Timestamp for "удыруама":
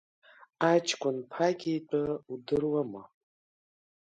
2.31-3.03